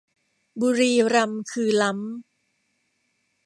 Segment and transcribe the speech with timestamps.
[0.61, 3.39] บุรีรัมย์คือล้ำ